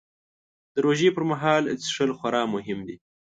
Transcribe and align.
د 0.73 0.75
روژې 0.85 1.09
پر 1.15 1.23
مهال 1.31 1.63
څښل 1.83 2.11
خورا 2.17 2.43
مهم 2.55 2.79
دي 2.87 2.95